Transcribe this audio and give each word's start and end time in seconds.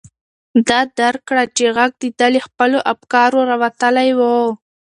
ده 0.67 0.79
درک 0.97 1.21
کړه 1.29 1.43
چې 1.55 1.65
غږ 1.77 1.91
د 2.01 2.03
ده 2.19 2.27
له 2.33 2.39
خپلو 2.47 2.79
افکارو 2.93 3.39
راوتلی 3.51 4.09
و. 4.17 4.21